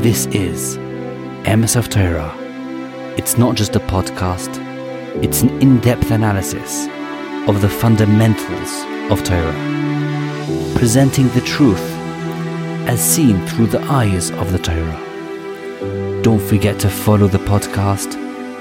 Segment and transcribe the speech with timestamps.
[0.00, 0.78] This is
[1.44, 2.34] Emes of Torah.
[3.18, 4.56] It's not just a podcast,
[5.22, 6.86] it's an in depth analysis
[7.46, 9.52] of the fundamentals of Torah,
[10.74, 11.78] presenting the truth
[12.88, 16.22] as seen through the eyes of the Torah.
[16.22, 18.14] Don't forget to follow the podcast,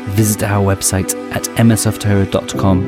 [0.10, 2.84] visit our website at msoftorah.com,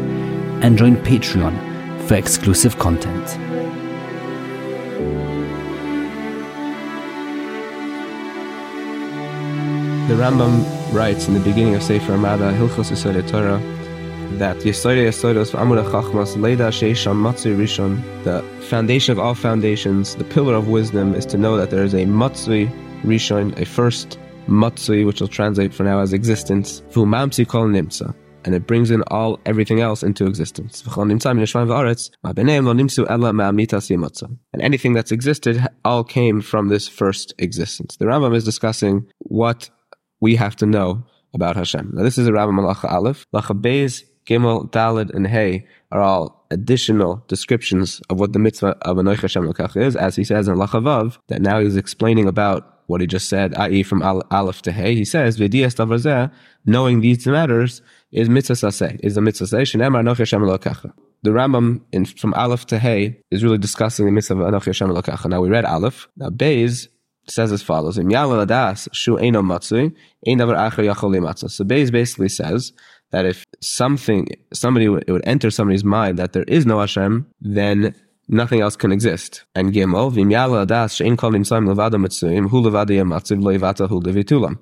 [0.61, 1.68] and join Patreon
[2.09, 3.27] for exclusive content.
[10.07, 13.59] The Rambam writes in the beginning of Sefer Amada, Hilchos Yisodei Torah,
[14.39, 20.67] that Amud Chachmas Leida Sheisham Matzui Rishon, the foundation of all foundations, the pillar of
[20.67, 22.71] wisdom, is to know that there is a Matzui
[23.03, 24.17] Rishon, a first
[24.47, 29.01] Matzui, which will translate for now as existence, Vumamsi Kol Nimtza, and it brings in
[29.07, 30.83] all everything else into existence.
[34.53, 37.97] And anything that's existed all came from this first existence.
[37.97, 39.69] The Rambam is discussing what
[40.19, 41.91] we have to know about Hashem.
[41.93, 43.25] Now, this is a Rabbi Malacha Aleph.
[43.33, 48.97] Lacha Beis, Gimel, Dalid, and Hey are all additional descriptions of what the mitzvah of
[48.97, 52.78] Anochi Hashem Lokach is, as he says in Lacha Vav, that now he's explaining about
[52.89, 54.95] what he just said, i.e., from Aleph to Hey.
[54.95, 56.31] He says, V'diyas
[56.65, 59.45] knowing these matters, is mitzvah is a mitzvah.
[61.21, 64.89] The Rambam in, from Aleph to Hey is really discussing the mitzvah of Anochi Hashem
[64.89, 65.29] Lokach.
[65.29, 66.07] Now we read Aleph.
[66.17, 66.87] Now Beis
[67.27, 69.95] says as follows: shu matzui,
[71.51, 72.73] So Beis basically says
[73.11, 77.93] that if something, somebody it would enter somebody's mind that there is no Hashem, then
[78.29, 79.43] nothing else can exist.
[79.55, 80.11] And Gimel,
[84.01, 84.59] levitulam.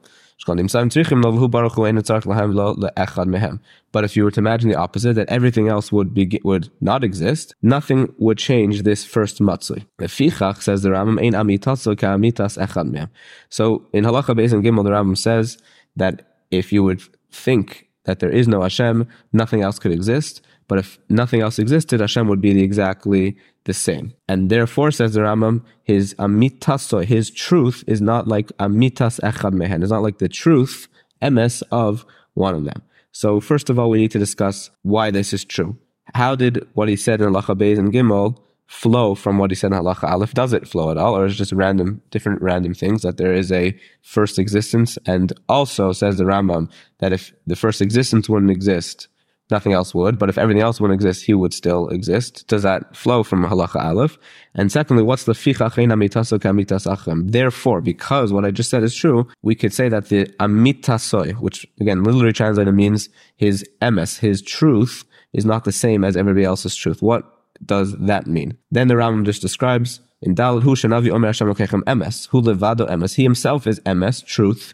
[3.91, 7.03] But if you were to imagine the opposite, that everything else would be would not
[7.03, 9.87] exist, nothing would change this first matzui.
[9.99, 13.09] Fichach says the Rambam ein ka amitas echad mehem.
[13.49, 15.57] So in Halacha Beis and Gimel, the Rambam says
[15.95, 20.41] that if you would think that there is no Hashem, nothing else could exist.
[20.67, 23.37] But if nothing else existed, Hashem would be the exactly
[23.67, 24.13] the same.
[24.27, 29.83] And therefore, says the Rambam, his amitaso, his truth is not like amitas echad mehen.
[29.83, 30.87] It's not like the truth,
[31.21, 32.81] emes, of one of them.
[33.11, 35.77] So first of all, we need to discuss why this is true.
[36.15, 39.71] How did what he said in Halacha Beis and Gimel flow from what he said
[39.71, 40.33] in Halacha Aleph?
[40.33, 43.33] Does it flow at all, or is it just random, different random things that there
[43.33, 44.97] is a first existence?
[45.05, 49.07] And also says the Rambam that if the first existence wouldn't exist,
[49.49, 50.19] nothing else would.
[50.19, 52.47] But if everything else wouldn't exist, he would still exist.
[52.47, 54.17] Does that flow from halacha aleph?
[54.53, 57.31] And secondly, what's the fichachena mitaso kamitas achem?
[57.31, 61.65] Therefore, because what I just said is true, we could say that the amitasoy, which
[61.79, 66.75] again literally translated means his emes, his truth, is not the same as everybody else's
[66.75, 67.01] truth.
[67.01, 67.23] What
[67.65, 68.57] does that mean?
[68.71, 73.15] Then the Rambam just describes in Dalad Hu Shanavi Omer Hashem Emes, Hu Levado Emes.
[73.15, 74.73] He himself is Emes, truth,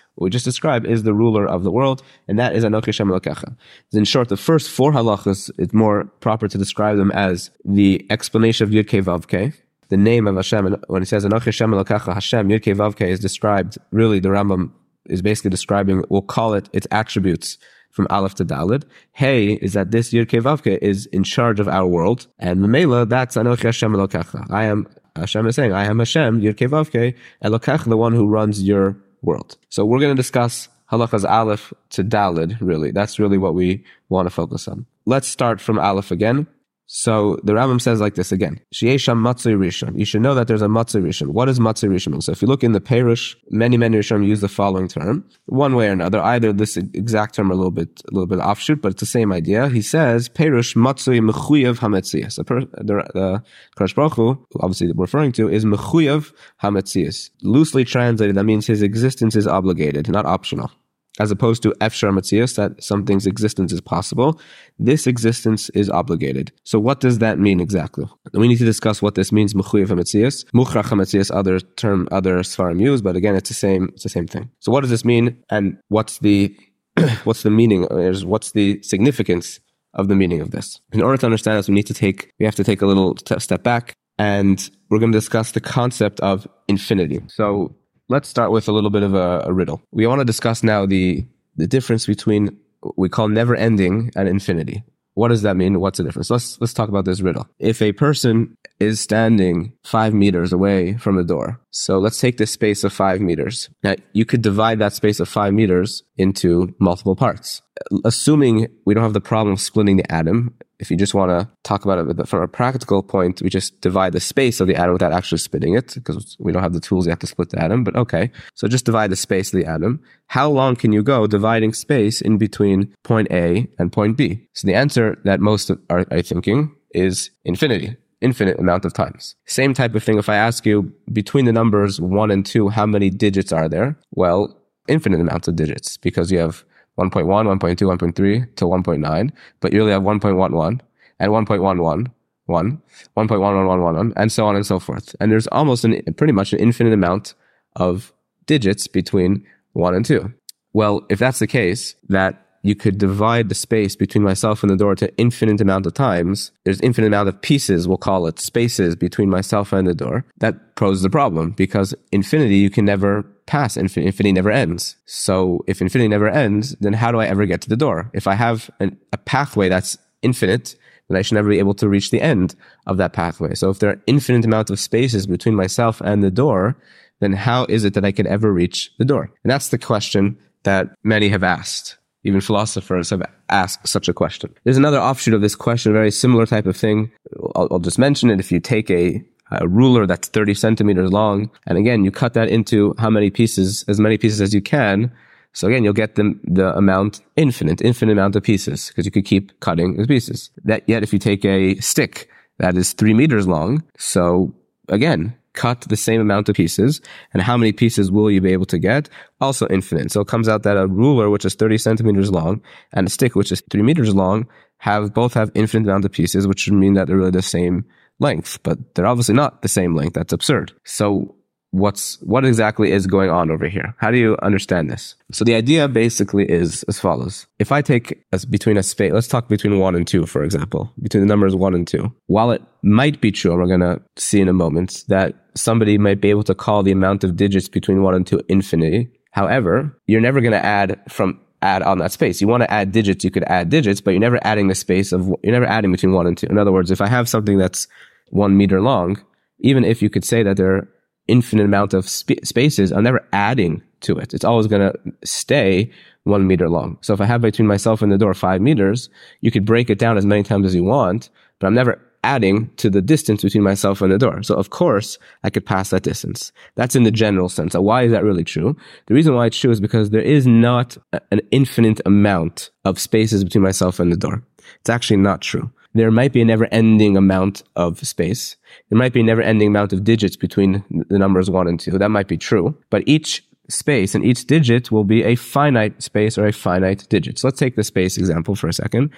[0.17, 3.55] we just described is the ruler of the world, and that is Anochi Shem Elokecha.
[3.93, 8.65] In short, the first four halachas, it's more proper to describe them as the explanation
[8.65, 9.53] of Yud Kei
[9.91, 10.77] the name of Hashem.
[10.87, 14.71] When he says Anochi Shem Elokecha, Hashem, Yud Kei is described, really the Rambam
[15.05, 17.57] is basically describing, we'll call it its attributes
[17.91, 18.83] from Aleph to Dalid.
[19.11, 23.35] Hey is that this Yud Kei is in charge of our world, and Mamela, that's
[23.35, 24.49] Anochi Hashem Elokecha.
[24.49, 28.63] I am, Hashem is saying, I am Hashem, Yud Kei, Elokecha, the one who runs
[28.63, 29.57] your world.
[29.69, 32.91] So we're going to discuss halachas aleph to dalid, really.
[32.91, 34.85] That's really what we want to focus on.
[35.05, 36.47] Let's start from aleph again.
[36.93, 39.97] So the Rambam says like this again: Sheyesham matzei rishon.
[39.97, 41.27] You should know that there's a matzei rishon.
[41.27, 42.21] What is matzei rishon?
[42.21, 45.75] So if you look in the Perush, many many rishon use the following term, one
[45.75, 46.19] way or another.
[46.19, 49.05] Either this exact term or a little bit a little bit offshoot, but it's the
[49.05, 49.69] same idea.
[49.69, 52.35] He says Perush matzei mechuyev hametzias.
[52.35, 53.41] The, the,
[53.77, 57.29] Kadosh Baruch Hu, obviously referring to, is mechuyev hametzias.
[57.41, 60.69] Loosely translated, that means his existence is obligated, not optional
[61.19, 64.39] as opposed to Efshar Matzias, that something's existence is possible,
[64.79, 66.51] this existence is obligated.
[66.63, 68.05] So what does that mean exactly?
[68.33, 71.35] We need to discuss what this means, Mechuyev HaMetzias.
[71.35, 74.49] Other term, other Sfarim use, but again, it's the same, it's the same thing.
[74.59, 76.55] So what does this mean, and what's the,
[77.23, 77.83] what's the meaning,
[78.23, 79.59] what's the significance
[79.93, 80.79] of the meaning of this?
[80.93, 83.17] In order to understand this, we need to take, we have to take a little
[83.17, 87.21] step back and we're going to discuss the concept of infinity.
[87.27, 87.75] So
[88.11, 89.81] let's start with a little bit of a, a riddle.
[89.91, 91.25] We want to discuss now the,
[91.55, 92.57] the difference between
[92.97, 94.83] we call never ending and infinity.
[95.13, 95.79] What does that mean?
[95.79, 96.29] What's the difference?
[96.29, 97.47] Let's let's talk about this riddle.
[97.59, 102.51] If a person is standing five meters away from the door, so let's take this
[102.51, 103.69] space of five meters.
[103.83, 107.61] Now you could divide that space of five meters into multiple parts.
[108.03, 111.49] Assuming we don't have the problem of splitting the atom, if you just want to
[111.63, 114.93] talk about it from a practical point, we just divide the space of the atom
[114.93, 117.83] without actually splitting it because we don't have the tools yet to split the atom.
[117.83, 118.31] But okay.
[118.55, 120.01] So just divide the space of the atom.
[120.27, 124.47] How long can you go dividing space in between point A and point B?
[124.53, 129.35] So the answer that most are, are thinking is infinity infinite amount of times.
[129.45, 130.17] Same type of thing.
[130.17, 133.97] If I ask you between the numbers one and two, how many digits are there?
[134.11, 134.57] Well,
[134.87, 136.63] infinite amounts of digits because you have
[136.99, 140.79] 1.1, 1.2, 1.3 to 1.9, but you only have 1.11
[141.19, 142.11] and 1.11,
[142.45, 142.81] 1,
[143.17, 145.15] 1.1111, and so on and so forth.
[145.19, 147.33] And there's almost an, pretty much an infinite amount
[147.75, 148.13] of
[148.45, 150.33] digits between 1 and 2.
[150.73, 154.75] Well, if that's the case, that you could divide the space between myself and the
[154.75, 156.51] door to infinite amount of times.
[156.63, 160.25] There's infinite amount of pieces, we'll call it, spaces between myself and the door.
[160.37, 163.77] That poses a problem because infinity you can never pass.
[163.77, 164.95] Infinity, infinity never ends.
[165.05, 168.09] So if infinity never ends, then how do I ever get to the door?
[168.13, 170.75] If I have an, a pathway that's infinite,
[171.07, 172.55] then I should never be able to reach the end
[172.85, 173.55] of that pathway.
[173.55, 176.77] So if there are infinite amount of spaces between myself and the door,
[177.19, 179.31] then how is it that I could ever reach the door?
[179.43, 181.97] And that's the question that many have asked.
[182.23, 184.53] Even philosophers have asked such a question.
[184.63, 187.11] There's another offshoot of this question, a very similar type of thing.
[187.55, 188.39] I'll, I'll just mention it.
[188.39, 192.49] If you take a, a ruler that's 30 centimeters long, and again, you cut that
[192.49, 195.11] into how many pieces, as many pieces as you can,
[195.53, 199.25] so again, you'll get the, the amount infinite, infinite amount of pieces because you could
[199.25, 200.49] keep cutting the pieces.
[200.63, 202.29] That yet, if you take a stick
[202.59, 204.53] that is three meters long, so
[204.87, 207.01] again, cut the same amount of pieces
[207.33, 209.09] and how many pieces will you be able to get?
[209.39, 210.11] Also infinite.
[210.11, 212.61] So it comes out that a ruler, which is 30 centimeters long
[212.93, 216.47] and a stick, which is three meters long, have both have infinite amount of pieces,
[216.47, 217.85] which would mean that they're really the same
[218.19, 220.13] length, but they're obviously not the same length.
[220.13, 220.71] That's absurd.
[220.83, 221.35] So
[221.71, 223.95] what's what exactly is going on over here?
[223.97, 225.15] How do you understand this?
[225.31, 227.47] So the idea basically is as follows.
[227.59, 230.91] If i take us between a space let's talk between 1 and 2 for example
[231.01, 234.41] between the numbers 1 and 2 while it might be true we're going to see
[234.41, 238.03] in a moment that somebody might be able to call the amount of digits between
[238.03, 239.09] 1 and 2 infinity.
[239.31, 242.41] However you're never going to add from add on that space.
[242.41, 245.11] You want to add digits, you could add digits, but you're never adding the space
[245.11, 246.47] of, you're never adding between one and two.
[246.47, 247.87] In other words, if I have something that's
[248.29, 249.23] one meter long,
[249.59, 250.89] even if you could say that there
[251.27, 254.33] infinite amount of sp- spaces, I'm never adding to it.
[254.33, 255.91] It's always going to stay
[256.23, 256.97] one meter long.
[257.01, 259.09] So if I have between myself and the door five meters,
[259.41, 261.29] you could break it down as many times as you want,
[261.59, 264.43] but I'm never adding to the distance between myself and the door.
[264.43, 266.51] So of course I could pass that distance.
[266.75, 267.73] That's in the general sense.
[267.73, 268.75] So why is that really true?
[269.07, 270.97] The reason why it's true is because there is not
[271.31, 274.43] an infinite amount of spaces between myself and the door.
[274.81, 278.55] It's actually not true there might be a never ending amount of space.
[278.89, 281.97] There might be a never ending amount of digits between the numbers one and two.
[281.97, 286.37] That might be true, but each space and each digit will be a finite space
[286.37, 287.39] or a finite digit.
[287.39, 289.11] So let's take the space example for a second.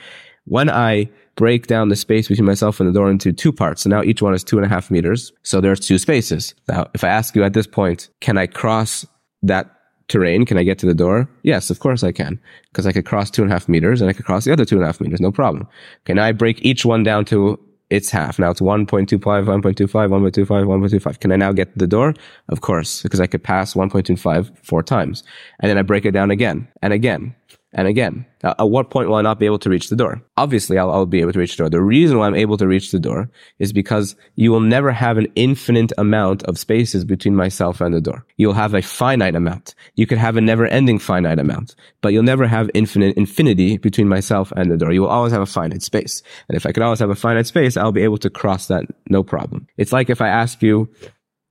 [0.46, 3.90] When I break down the space between myself and the door into two parts, so
[3.90, 5.32] now each one is two and a half meters.
[5.44, 6.54] So there are two spaces.
[6.68, 9.06] Now, if I ask you at this point, can I cross
[9.42, 9.72] that
[10.08, 10.46] terrain.
[10.46, 11.30] Can I get to the door?
[11.44, 12.40] Yes, of course I can.
[12.72, 14.66] Because I could cross two and a half meters and I could cross the other
[14.66, 15.22] two and a half meters.
[15.22, 15.68] No problem.
[16.08, 18.40] Now I break each one down to its half.
[18.40, 21.20] Now it's 1.25, 1.25, 1.25, 1.25.
[21.20, 22.16] Can I now get to the door?
[22.50, 25.24] Of course, because I could pass 1.25 four times.
[25.60, 27.36] And then I break it down again and again
[27.74, 30.22] and again, uh, at what point will I not be able to reach the door?
[30.38, 31.70] Obviously, I'll, I'll, be able to reach the door.
[31.70, 35.18] The reason why I'm able to reach the door is because you will never have
[35.18, 38.26] an infinite amount of spaces between myself and the door.
[38.38, 39.74] You'll have a finite amount.
[39.96, 44.08] You could have a never ending finite amount, but you'll never have infinite infinity between
[44.08, 44.92] myself and the door.
[44.92, 46.22] You will always have a finite space.
[46.48, 48.86] And if I could always have a finite space, I'll be able to cross that
[49.10, 49.68] no problem.
[49.78, 50.90] It's like if I ask you,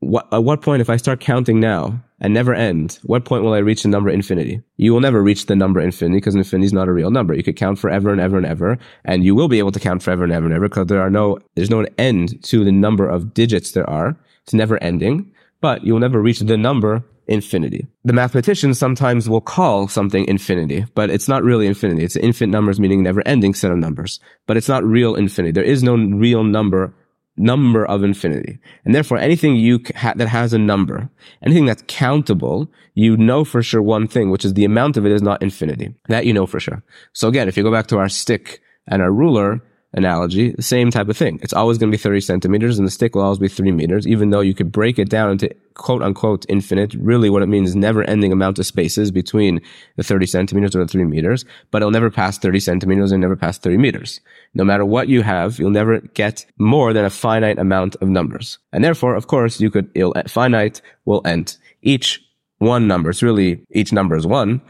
[0.02, 3.52] what, at what point, if I start counting now, and never end, what point will
[3.52, 4.62] I reach the number infinity?
[4.76, 7.34] You will never reach the number infinity because infinity is not a real number.
[7.34, 10.02] You could count forever and ever and ever, and you will be able to count
[10.02, 13.08] forever and ever and ever because there are no, there's no end to the number
[13.08, 14.16] of digits there are.
[14.42, 17.86] It's never ending, but you will never reach the number infinity.
[18.04, 22.04] The mathematicians sometimes will call something infinity, but it's not really infinity.
[22.04, 25.52] It's infinite numbers, meaning never ending set of numbers, but it's not real infinity.
[25.52, 26.92] There is no real number
[27.36, 28.58] number of infinity.
[28.84, 31.10] And therefore, anything you ha- that has a number,
[31.42, 35.12] anything that's countable, you know for sure one thing, which is the amount of it
[35.12, 35.94] is not infinity.
[36.08, 36.82] That you know for sure.
[37.12, 39.62] So again, if you go back to our stick and our ruler,
[39.94, 41.38] analogy, the same type of thing.
[41.42, 44.06] It's always going to be 30 centimeters and the stick will always be three meters,
[44.06, 46.94] even though you could break it down into quote unquote infinite.
[46.94, 49.60] Really what it means is never ending amount of spaces between
[49.96, 53.36] the 30 centimeters or the three meters, but it'll never pass 30 centimeters and never
[53.36, 54.20] pass 30 meters.
[54.54, 58.58] No matter what you have, you'll never get more than a finite amount of numbers.
[58.72, 59.90] And therefore, of course, you could,
[60.26, 61.56] finite will end.
[61.82, 62.22] Each
[62.58, 64.62] one number, it's really, each number is one,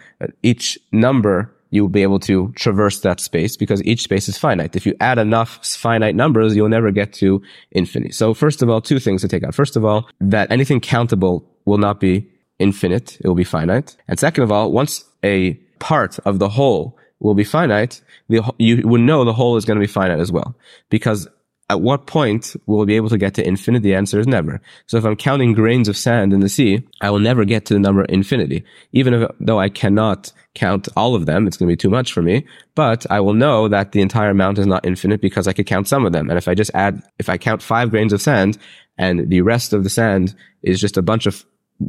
[0.42, 4.76] each number you will be able to traverse that space because each space is finite.
[4.76, 8.12] If you add enough finite numbers, you'll never get to infinity.
[8.12, 9.54] So first of all, two things to take out.
[9.54, 13.18] First of all, that anything countable will not be infinite.
[13.22, 13.96] It will be finite.
[14.06, 18.86] And second of all, once a part of the whole will be finite, the, you
[18.86, 20.54] would know the whole is going to be finite as well
[20.90, 21.26] because
[21.72, 23.88] at what point will we be able to get to infinity?
[23.88, 24.60] The answer is never.
[24.86, 27.74] So if I'm counting grains of sand in the sea, I will never get to
[27.74, 28.64] the number infinity.
[28.92, 32.12] Even if, though I cannot count all of them, it's going to be too much
[32.12, 35.54] for me, but I will know that the entire amount is not infinite because I
[35.54, 36.28] could count some of them.
[36.28, 38.58] And if I just add, if I count five grains of sand
[38.98, 41.42] and the rest of the sand is just a bunch of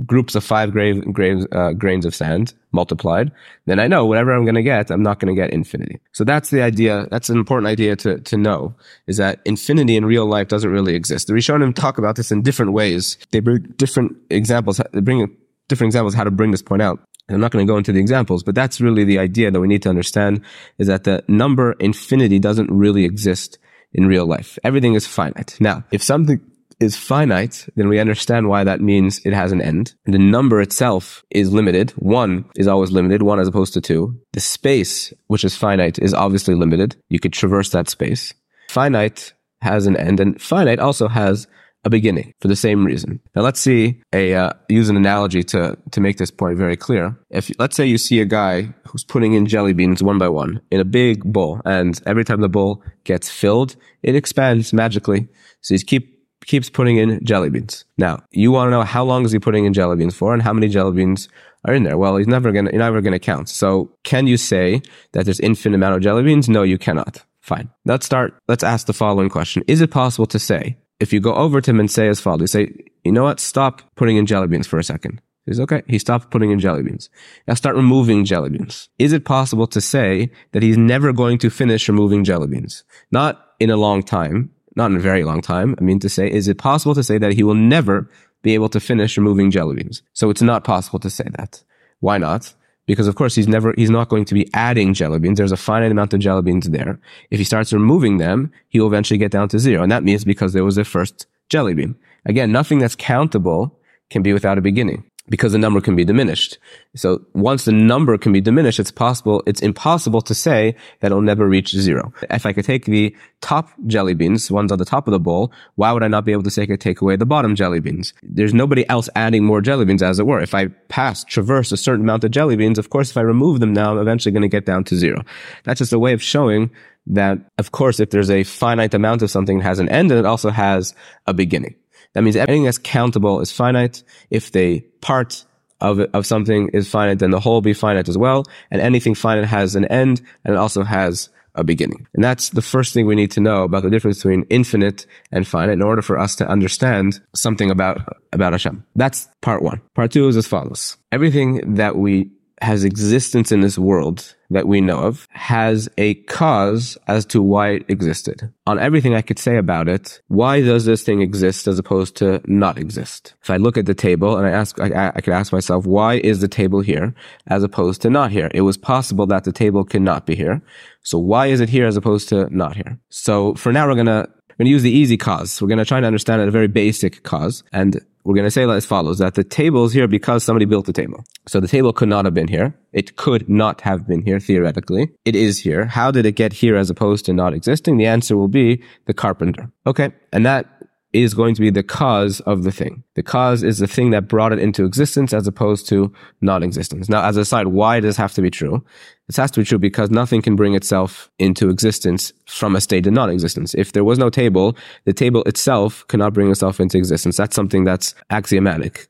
[0.06, 3.32] groups of five uh, grains of sand multiplied,
[3.66, 6.00] then I know whatever I'm going to get, I'm not going to get infinity.
[6.12, 7.08] So that's the idea.
[7.12, 8.76] That's an important idea to, to know
[9.08, 11.28] is that infinity in real life doesn't really exist.
[11.28, 13.18] The Rishonim talk about this in different ways.
[13.32, 15.36] They bring different examples, they bring
[15.68, 17.00] different examples how to bring this point out.
[17.30, 19.68] I'm not going to go into the examples, but that's really the idea that we
[19.68, 20.42] need to understand
[20.78, 23.60] is that the number infinity doesn't really exist
[23.94, 24.60] in real life.
[24.64, 25.56] Everything is finite.
[25.60, 26.42] Now, if something
[26.84, 29.96] is finite, then we understand why that means it has an end.
[30.06, 31.92] The number itself is limited.
[31.92, 34.20] One is always limited, one as opposed to two.
[34.34, 36.96] The space, which is finite, is obviously limited.
[37.10, 38.34] You could traverse that space.
[38.70, 41.48] Finite has an end, and finite also has
[41.86, 43.20] a beginning for the same reason.
[43.36, 47.18] Now let's see a uh, use an analogy to to make this point very clear.
[47.30, 50.62] If let's say you see a guy who's putting in jelly beans one by one
[50.72, 55.28] in a big bowl, and every time the bowl gets filled, it expands magically.
[55.62, 56.13] So he's keep
[56.46, 57.86] keeps putting in jelly beans.
[57.98, 60.42] Now, you want to know how long is he putting in jelly beans for and
[60.42, 61.30] how many jelly beans
[61.66, 61.98] are in there?
[61.98, 63.50] Well, he's never going to, you're never going to count.
[63.50, 64.82] So can you say
[65.12, 66.50] that there's infinite amount of jelly beans?
[66.50, 67.24] No, you cannot.
[67.42, 67.70] Fine.
[67.86, 68.34] Let's start.
[68.48, 69.64] Let's ask the following question.
[69.68, 72.52] Is it possible to say, if you go over to him and say as follows,
[72.52, 72.72] say,
[73.04, 73.40] you know what?
[73.40, 75.22] Stop putting in jelly beans for a second.
[75.46, 75.84] He's okay.
[75.88, 77.10] He stopped putting in jelly beans.
[77.48, 78.88] Now start removing jelly beans.
[78.98, 82.86] Is it possible to say that he's never going to finish removing jelly beans?
[83.12, 85.76] Not in a long time, not in a very long time.
[85.80, 88.10] I mean to say, is it possible to say that he will never
[88.42, 90.02] be able to finish removing jelly beans?
[90.14, 91.64] So it's not possible to say that.
[92.00, 92.54] Why not?
[92.86, 95.38] Because of course he's never, he's not going to be adding jelly beans.
[95.38, 97.00] There's a finite amount of jelly beans there.
[97.32, 99.84] If he starts removing them, he will eventually get down to zero.
[99.84, 101.96] And that means because there was a first jelly bean.
[102.26, 106.58] Again, nothing that's countable can be without a beginning because the number can be diminished.
[106.96, 111.22] So once the number can be diminished, it's possible, it's impossible to say that it'll
[111.22, 112.14] never reach zero.
[112.30, 115.54] If I could take the top jelly beans, ones on the top of the bowl,
[115.76, 117.80] why would I not be able to say I could take away the bottom jelly
[117.80, 118.14] beans?
[118.22, 120.42] There's nobody else adding more jelly beans as it were.
[120.42, 123.62] If I pass, traverse a certain amount of jelly beans, of course, if I remove
[123.62, 125.24] them now, I'm eventually going to get down to zero.
[125.64, 126.70] That's just a way of showing
[127.08, 130.20] that, of course, if there's a finite amount of something, it has an end and
[130.20, 130.94] it also has
[131.28, 131.76] a beginning.
[132.14, 134.04] That means everything that's countable is finite.
[134.30, 135.46] If the part
[135.82, 138.46] of, of something is finite, then the whole will be finite as well.
[138.72, 142.08] And anything finite has an end and it also has a beginning.
[142.14, 145.48] And that's the first thing we need to know about the difference between infinite and
[145.48, 148.84] finite in order for us to understand something about, about Hashem.
[148.96, 149.82] That's part one.
[149.94, 150.98] Part two is as follows.
[151.12, 152.32] Everything that we
[152.64, 157.72] has existence in this world that we know of has a cause as to why
[157.72, 158.54] it existed.
[158.66, 162.42] On everything I could say about it, why does this thing exist as opposed to
[162.46, 163.34] not exist?
[163.42, 166.16] If I look at the table and I ask, I, I could ask myself, why
[166.16, 167.14] is the table here
[167.48, 168.50] as opposed to not here?
[168.54, 170.62] It was possible that the table cannot be here.
[171.02, 172.98] So why is it here as opposed to not here?
[173.10, 175.62] So for now, we're going to we're going to use the easy cause.
[175.62, 177.64] We're going to try to understand a very basic cause.
[177.74, 180.86] And we're going to say as follows, that the table is here because somebody built
[180.86, 181.24] the table.
[181.48, 182.76] So the table could not have been here.
[182.92, 185.12] It could not have been here theoretically.
[185.26, 185.86] It is here.
[185.86, 187.98] How did it get here as opposed to not existing?
[187.98, 189.72] The answer will be the carpenter.
[189.86, 190.12] Okay.
[190.32, 190.68] And that
[191.14, 193.04] is going to be the cause of the thing.
[193.16, 197.08] The cause is the thing that brought it into existence as opposed to non-existence.
[197.08, 198.84] Now, as a side, why does have to be true?
[199.28, 203.06] This has to be true because nothing can bring itself into existence from a state
[203.06, 203.76] of non-existence.
[203.76, 207.38] If there was no table, the table itself cannot bring itself into existence.
[207.38, 209.08] That's something that's axiomatic.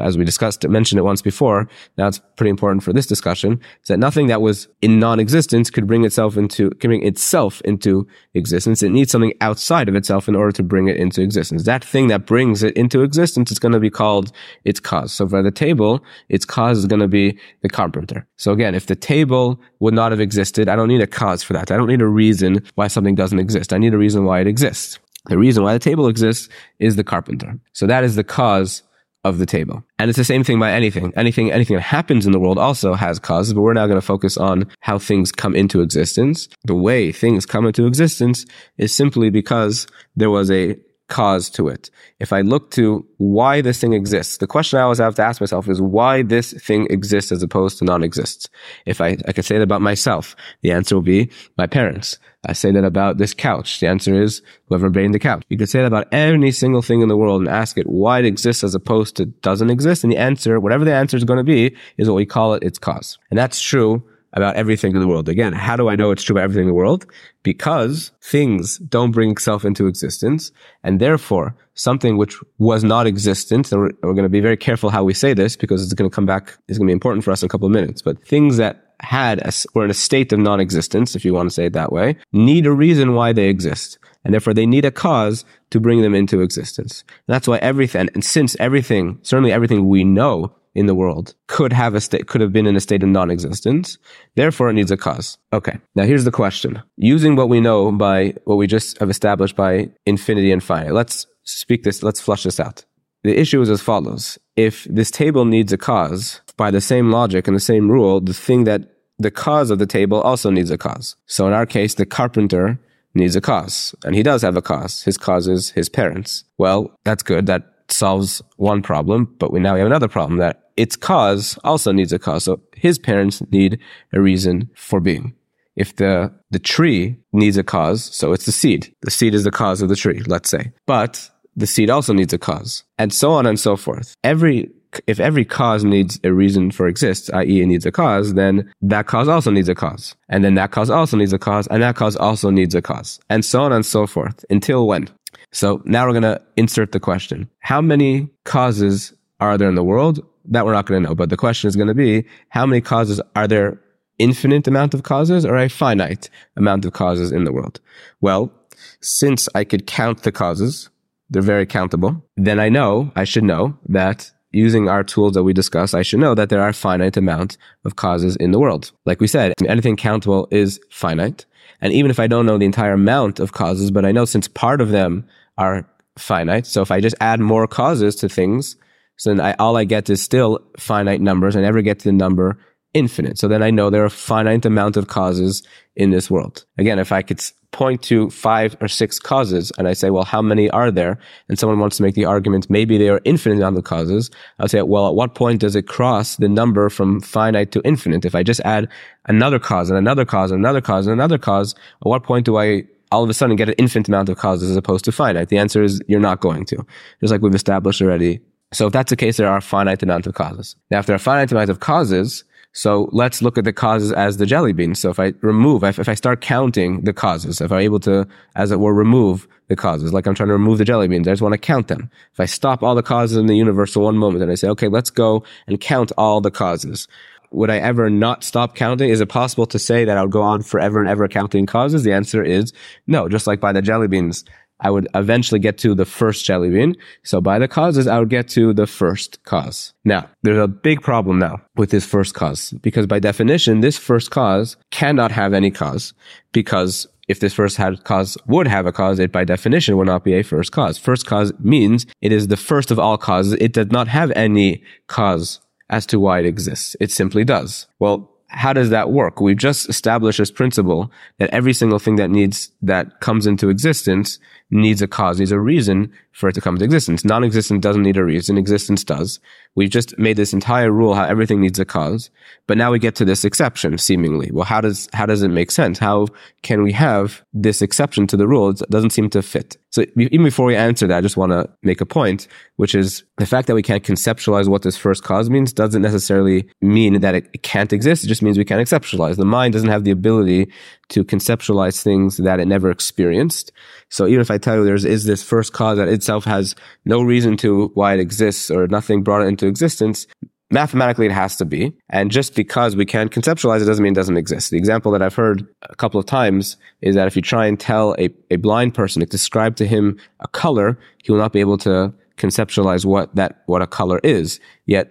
[0.00, 1.68] As we discussed, mentioned it once before,
[1.98, 5.86] now it's pretty important for this discussion, is that nothing that was in non-existence could
[5.86, 8.82] bring itself into, can bring itself into existence.
[8.82, 11.64] It needs something outside of itself in order to bring it into existence.
[11.64, 14.32] That thing that brings it into existence is going to be called
[14.64, 15.12] its cause.
[15.12, 18.26] So for the table, its cause is going to be the carpenter.
[18.36, 21.52] So again, if the table would not have existed, I don't need a cause for
[21.52, 21.70] that.
[21.70, 23.72] I don't need a reason why something doesn't exist.
[23.72, 24.98] I need a reason why it exists.
[25.26, 26.48] The reason why the table exists
[26.80, 27.58] is the carpenter.
[27.74, 28.82] So that is the cause
[29.24, 29.84] of the table.
[29.98, 31.12] And it's the same thing by anything.
[31.16, 34.06] Anything, anything that happens in the world also has causes, but we're now going to
[34.06, 36.48] focus on how things come into existence.
[36.64, 38.44] The way things come into existence
[38.78, 39.86] is simply because
[40.16, 40.76] there was a
[41.12, 41.90] cause to it.
[42.20, 45.42] If I look to why this thing exists, the question I always have to ask
[45.42, 48.48] myself is why this thing exists as opposed to non-exists.
[48.86, 52.18] If I, I could say that about myself, the answer will be my parents.
[52.46, 53.78] I say that about this couch.
[53.78, 55.44] The answer is whoever made the couch.
[55.50, 58.20] You could say that about any single thing in the world and ask it why
[58.20, 60.04] it exists as opposed to doesn't exist.
[60.04, 62.62] And the answer, whatever the answer is going to be, is what we call it
[62.62, 63.18] its cause.
[63.30, 64.02] And that's true
[64.34, 65.28] about everything in the world.
[65.28, 67.06] Again, how do I know it's true about everything in the world?
[67.42, 70.52] Because things don't bring itself into existence.
[70.82, 74.90] And therefore, something which was not existent, and we're, we're going to be very careful
[74.90, 77.24] how we say this because it's going to come back, it's going to be important
[77.24, 79.94] for us in a couple of minutes, but things that had a, were in a
[79.94, 83.32] state of non-existence, if you want to say it that way, need a reason why
[83.32, 83.98] they exist.
[84.24, 87.02] And therefore they need a cause to bring them into existence.
[87.08, 91.72] And that's why everything, and since everything, certainly everything we know in the world could
[91.72, 93.98] have a state, could have been in a state of non-existence.
[94.36, 95.38] Therefore, it needs a cause.
[95.52, 95.78] Okay.
[95.94, 96.82] Now here's the question.
[96.96, 101.26] Using what we know by what we just have established by infinity and finite, let's
[101.44, 102.84] speak this, let's flush this out.
[103.22, 104.38] The issue is as follows.
[104.56, 108.34] If this table needs a cause, by the same logic and the same rule, the
[108.34, 108.82] thing that
[109.18, 111.16] the cause of the table also needs a cause.
[111.26, 112.80] So in our case, the carpenter
[113.14, 115.02] needs a cause, and he does have a cause.
[115.02, 116.44] His cause is his parents.
[116.58, 117.46] Well, that's good.
[117.46, 122.12] That solves one problem, but we now have another problem that its cause also needs
[122.12, 122.44] a cause.
[122.44, 123.78] So his parents need
[124.12, 125.34] a reason for being.
[125.76, 128.94] If the, the tree needs a cause, so it's the seed.
[129.02, 130.72] The seed is the cause of the tree, let's say.
[130.86, 134.14] But the seed also needs a cause and so on and so forth.
[134.24, 134.70] Every
[135.06, 137.62] if every cause needs a reason for exist, i.e.
[137.62, 140.14] it needs a cause, then that cause also needs a cause.
[140.28, 143.18] And then that cause also needs a cause, and that cause also needs a cause.
[143.30, 144.44] And so on and so forth.
[144.50, 145.08] Until when?
[145.52, 147.48] So now we're going to insert the question.
[147.60, 150.26] How many causes are there in the world?
[150.46, 151.14] That we're not going to know.
[151.14, 153.80] But the question is going to be, how many causes are there
[154.18, 157.80] infinite amount of causes or a finite amount of causes in the world?
[158.20, 158.52] Well,
[159.00, 160.88] since I could count the causes,
[161.30, 165.52] they're very countable, then I know, I should know that using our tools that we
[165.52, 168.92] discuss, I should know that there are finite amount of causes in the world.
[169.06, 171.46] Like we said, anything countable is finite.
[171.80, 174.46] And even if I don't know the entire amount of causes, but I know since
[174.46, 175.26] part of them
[175.62, 175.86] are
[176.18, 176.66] finite.
[176.66, 178.76] So if I just add more causes to things,
[179.16, 181.56] so then I, all I get is still finite numbers.
[181.56, 182.58] I never get to the number
[182.94, 183.38] infinite.
[183.38, 185.62] So then I know there are a finite amount of causes
[185.96, 186.64] in this world.
[186.78, 190.42] Again, if I could point to five or six causes and I say, well, how
[190.42, 191.18] many are there?
[191.48, 194.30] And someone wants to make the argument, maybe there are infinite amount of causes.
[194.58, 198.26] I'll say, well, at what point does it cross the number from finite to infinite?
[198.26, 198.88] If I just add
[199.26, 202.58] another cause and another cause and another cause and another cause, at what point do
[202.58, 205.48] I all of a sudden get an infinite amount of causes as opposed to finite?
[205.48, 206.84] The answer is you're not going to.
[207.20, 208.40] Just like we've established already.
[208.72, 210.74] So if that's the case, there are a finite amount of causes.
[210.90, 214.38] Now, if there are finite amount of causes, so let's look at the causes as
[214.38, 214.98] the jelly beans.
[214.98, 218.26] So if I remove, if, if I start counting the causes, if I'm able to,
[218.56, 221.32] as it were, remove the causes, like I'm trying to remove the jelly beans, I
[221.32, 222.10] just want to count them.
[222.32, 224.68] If I stop all the causes in the universe for one moment and I say,
[224.68, 227.08] okay, let's go and count all the causes.
[227.52, 229.10] Would I ever not stop counting?
[229.10, 232.02] Is it possible to say that I'll go on forever and ever counting causes?
[232.02, 232.72] The answer is
[233.06, 234.44] no, just like by the jelly beans.
[234.82, 236.96] I would eventually get to the first jelly bean.
[237.22, 239.94] So by the causes, I would get to the first cause.
[240.04, 244.30] Now, there's a big problem now with this first cause because by definition, this first
[244.30, 246.12] cause cannot have any cause
[246.52, 250.24] because if this first had cause would have a cause, it by definition would not
[250.24, 250.98] be a first cause.
[250.98, 253.52] First cause means it is the first of all causes.
[253.54, 255.60] It does not have any cause
[255.92, 256.96] as to why it exists.
[256.98, 257.86] It simply does.
[258.00, 259.40] Well, how does that work?
[259.40, 264.38] We've just established this principle that every single thing that needs, that comes into existence
[264.70, 267.24] needs a cause, needs a reason for it to come into existence.
[267.24, 268.58] Non-existence doesn't need a reason.
[268.58, 269.40] Existence does.
[269.74, 272.30] We've just made this entire rule how everything needs a cause.
[272.66, 274.50] But now we get to this exception, seemingly.
[274.52, 275.98] Well, how does, how does it make sense?
[275.98, 276.26] How
[276.62, 278.70] can we have this exception to the rule?
[278.70, 279.78] It doesn't seem to fit.
[279.92, 283.24] So even before we answer that, I just want to make a point, which is
[283.36, 287.34] the fact that we can't conceptualize what this first cause means doesn't necessarily mean that
[287.34, 288.24] it can't exist.
[288.24, 289.36] It just means we can't conceptualize.
[289.36, 290.72] The mind doesn't have the ability
[291.10, 293.70] to conceptualize things that it never experienced.
[294.08, 296.74] So even if I tell you there's is this first cause that itself has
[297.04, 300.26] no reason to why it exists or nothing brought it into existence,
[300.72, 301.92] mathematically it has to be.
[302.08, 304.70] And just because we can't conceptualize it doesn't mean it doesn't exist.
[304.70, 307.78] The example that I've heard a couple of times is that if you try and
[307.78, 311.60] tell a, a blind person to describe to him a color, he will not be
[311.60, 314.58] able to conceptualize what that, what a color is.
[314.86, 315.10] Yet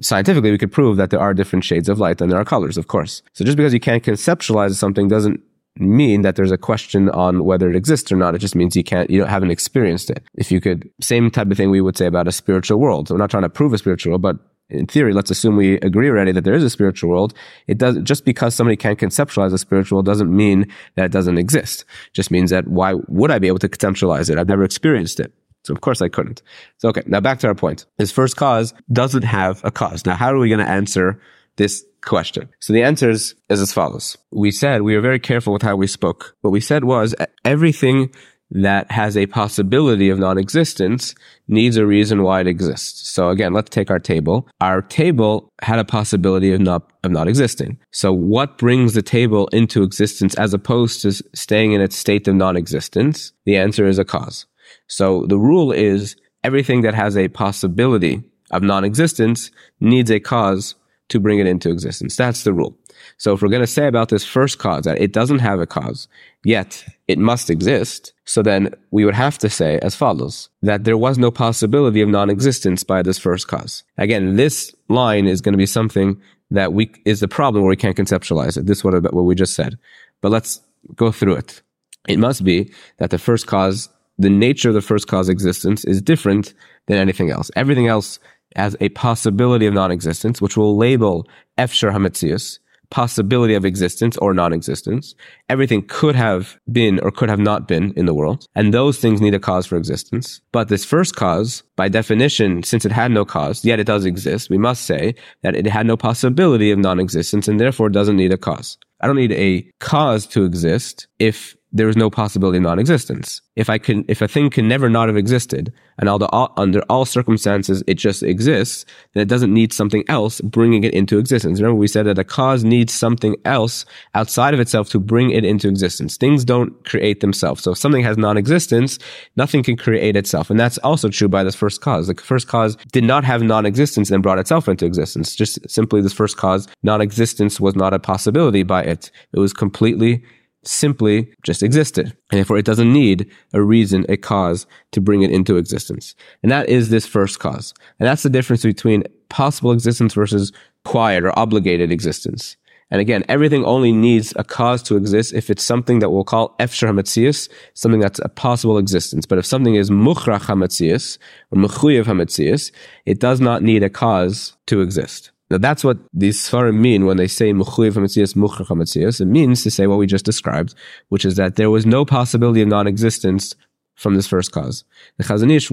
[0.00, 2.78] scientifically we could prove that there are different shades of light and there are colors,
[2.78, 3.22] of course.
[3.32, 5.40] So just because you can't conceptualize something doesn't
[5.76, 8.34] mean that there's a question on whether it exists or not.
[8.34, 10.22] It just means you can't, you don't, haven't experienced it.
[10.34, 13.08] If you could, same type of thing we would say about a spiritual world.
[13.08, 14.38] So we're not trying to prove a spiritual world, but
[14.70, 17.34] in theory, let's assume we agree already that there is a spiritual world.
[17.66, 21.38] It does just because somebody can't conceptualize a spiritual world doesn't mean that it doesn't
[21.38, 21.82] exist.
[21.82, 24.38] It just means that why would I be able to conceptualize it?
[24.38, 25.32] I've never experienced it.
[25.64, 26.42] So of course I couldn't.
[26.78, 27.86] So okay, now back to our point.
[27.98, 30.06] This first cause doesn't have a cause.
[30.06, 31.20] Now how are we going to answer
[31.56, 32.48] this question?
[32.60, 34.16] So the answer is as follows.
[34.32, 36.36] We said we were very careful with how we spoke.
[36.40, 38.14] What we said was everything
[38.50, 41.14] that has a possibility of non-existence
[41.48, 43.08] needs a reason why it exists.
[43.10, 44.48] So again, let's take our table.
[44.60, 47.78] Our table had a possibility of not, of not existing.
[47.90, 52.34] So what brings the table into existence as opposed to staying in its state of
[52.34, 53.32] non-existence?
[53.44, 54.46] The answer is a cause.
[54.86, 60.74] So the rule is everything that has a possibility of non-existence needs a cause
[61.08, 62.16] to bring it into existence.
[62.16, 62.76] That's the rule.
[63.16, 65.66] So if we're going to say about this first cause that it doesn't have a
[65.66, 66.08] cause,
[66.44, 70.98] yet it must exist, so then we would have to say as follows, that there
[70.98, 73.82] was no possibility of non-existence by this first cause.
[73.98, 77.76] Again, this line is going to be something that we, is the problem where we
[77.76, 78.66] can't conceptualize it.
[78.66, 79.78] This is what, what we just said.
[80.20, 80.60] But let's
[80.94, 81.62] go through it.
[82.08, 83.88] It must be that the first cause,
[84.18, 86.54] the nature of the first cause existence is different
[86.86, 87.50] than anything else.
[87.56, 88.18] Everything else
[88.56, 91.26] has a possibility of non-existence, which we'll label
[91.58, 92.58] Efshar Hametzius,
[92.90, 95.14] possibility of existence or non-existence.
[95.48, 98.46] Everything could have been or could have not been in the world.
[98.54, 100.40] And those things need a cause for existence.
[100.52, 104.50] But this first cause, by definition, since it had no cause, yet it does exist,
[104.50, 108.38] we must say that it had no possibility of non-existence and therefore doesn't need a
[108.38, 108.78] cause.
[109.00, 113.42] I don't need a cause to exist if there is no possibility of non-existence.
[113.56, 116.52] If I can, if a thing can never not have existed, and all the, all,
[116.56, 121.18] under all circumstances it just exists, then it doesn't need something else bringing it into
[121.18, 121.60] existence.
[121.60, 125.44] Remember, we said that a cause needs something else outside of itself to bring it
[125.44, 126.16] into existence.
[126.16, 127.64] Things don't create themselves.
[127.64, 129.00] So if something has non-existence,
[129.34, 132.06] nothing can create itself, and that's also true by this first cause.
[132.06, 135.34] The first cause did not have non-existence and brought itself into existence.
[135.34, 139.10] Just simply, this first cause, non-existence was not a possibility by it.
[139.32, 140.22] It was completely
[140.66, 142.06] simply just existed.
[142.30, 146.14] And therefore it doesn't need a reason, a cause to bring it into existence.
[146.42, 147.74] And that is this first cause.
[147.98, 150.52] And that's the difference between possible existence versus
[150.84, 152.56] quiet or obligated existence.
[152.90, 156.54] And again, everything only needs a cause to exist if it's something that we'll call
[156.60, 159.26] efshar hametzius, something that's a possible existence.
[159.26, 161.18] But if something is mukhrach hametzius
[161.50, 162.70] or mechuyev hametzius,
[163.06, 165.30] it does not need a cause to exist.
[165.50, 169.20] Now that's what these Sfarim mean when they say Mechuyev HaMetzias Mukhrach HaMetzias.
[169.20, 170.74] It means to say what we just described,
[171.08, 173.54] which is that there was no possibility of non-existence
[173.94, 174.84] from this first cause.
[175.18, 175.70] The Chazon Ish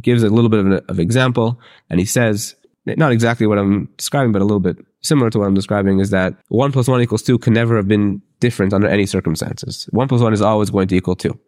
[0.00, 1.58] gives a little bit of an of example,
[1.88, 2.54] and he says,
[2.86, 6.10] not exactly what I'm describing, but a little bit similar to what I'm describing, is
[6.10, 9.88] that 1 plus 1 equals 2 can never have been different under any circumstances.
[9.92, 11.38] 1 plus 1 is always going to equal 2.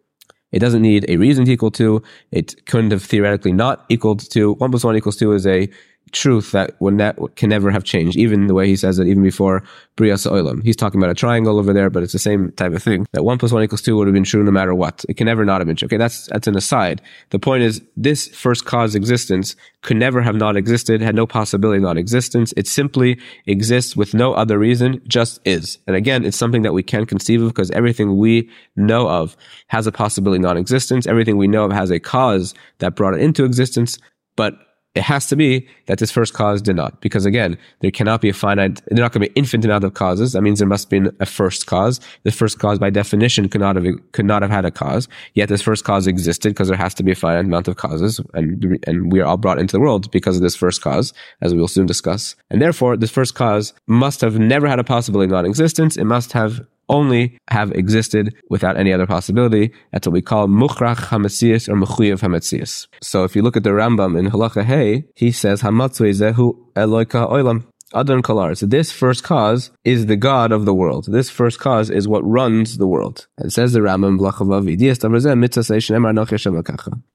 [0.51, 2.01] It doesn't need a reason to equal 2.
[2.31, 4.53] It couldn't have theoretically not equaled 2.
[4.53, 5.69] 1 plus 1 equals 2 is a
[6.11, 9.23] truth that would ne- can never have changed, even the way he says it, even
[9.23, 9.63] before
[9.95, 10.63] Brias Olam.
[10.63, 13.05] He's talking about a triangle over there, but it's the same type of thing.
[13.13, 15.05] That one plus one equals two would have been true no matter what.
[15.09, 15.87] It can never not have been true.
[15.87, 17.01] Okay, that's that's an aside.
[17.29, 21.77] The point is, this first cause existence could never have not existed, had no possibility
[21.77, 22.53] of non-existence.
[22.57, 25.77] It simply exists with no other reason, just is.
[25.87, 29.87] And again, it's something that we can't conceive of because everything we know of has
[29.87, 31.07] a possibility non-existence.
[31.07, 33.97] Everything we know of has a cause that brought it into existence.
[34.35, 34.55] But
[34.97, 36.99] it has to be that this first cause did not.
[37.01, 39.93] Because again, there cannot be a finite, there not going to be infinite amount of
[39.93, 40.33] causes.
[40.33, 41.99] That means there must be a first cause.
[42.23, 45.07] The first cause by definition could not have, could not have had a cause.
[45.35, 48.19] Yet this first cause existed because there has to be a finite amount of causes.
[48.33, 51.53] And, and we are all brought into the world because of this first cause, as
[51.53, 52.35] we will soon discuss.
[52.49, 55.95] And therefore, this first cause must have never had a possibility of non-existence.
[55.95, 59.73] It must have only have existed without any other possibility.
[59.91, 62.87] That's what we call mukhrach hametzias or mechuyev hametzias.
[63.01, 67.29] So if you look at the Rambam in Halacha Hey, he says hamatzui zehu eloika
[67.29, 67.65] oilam.
[67.93, 68.57] Adon Kalar.
[68.57, 71.05] So this first cause is the God of the world.
[71.09, 73.27] This first cause is what runs the world.
[73.37, 74.19] And says the Rambam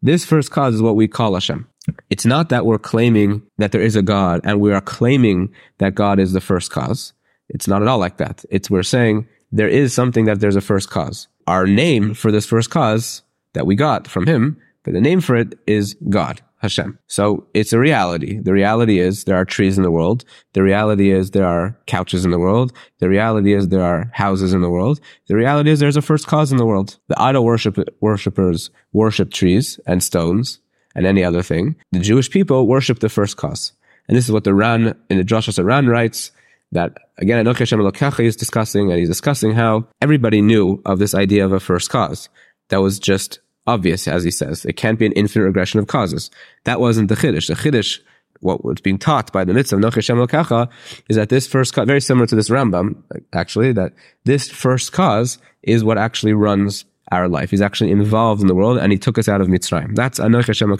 [0.02, 1.68] This first cause is what we call Hashem.
[2.08, 5.94] It's not that we're claiming that there is a God and we are claiming that
[5.94, 7.12] God is the first cause.
[7.50, 8.44] It's not at all like that.
[8.50, 11.28] It's we're saying there is something that there's a first cause.
[11.46, 15.36] Our name for this first cause that we got from him, but the name for
[15.36, 16.40] it is God.
[16.62, 16.96] Hashem.
[17.08, 18.38] So it's a reality.
[18.38, 20.24] The reality is there are trees in the world.
[20.52, 22.72] The reality is there are couches in the world.
[23.00, 25.00] The reality is there are houses in the world.
[25.26, 26.98] The reality is there's a first cause in the world.
[27.08, 30.60] The idol worship, worshippers worship trees and stones
[30.94, 31.74] and any other thing.
[31.90, 33.72] The Jewish people worship the first cause.
[34.06, 36.30] And this is what the Ran in the Drashos HaRan writes
[36.72, 41.14] that again, Anoch Hashem Elokecha is discussing, and he's discussing how everybody knew of this
[41.14, 42.28] idea of a first cause.
[42.68, 44.64] That was just obvious, as he says.
[44.64, 46.30] It can't be an infinite regression of causes.
[46.64, 47.48] That wasn't the Chiddush.
[47.48, 48.00] The Chiddush,
[48.40, 50.68] what was being taught by the mitzvah of Anoch Hashem Elokecha
[51.08, 53.92] is that this first cause, very similar to this Rambam, actually, that
[54.24, 57.50] this first cause is what actually runs our life.
[57.50, 59.94] He's actually involved in the world and he took us out of Mitzrayim.
[59.94, 60.70] That's Anoch Hashem